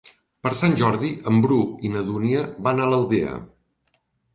Per 0.45 0.51
Sant 0.61 0.73
Jordi 0.79 1.11
en 1.33 1.39
Bru 1.45 1.59
i 1.91 1.95
na 1.99 2.03
Dúnia 2.11 2.43
van 2.71 2.83
a 2.87 2.93
l'Aldea. 2.95 3.41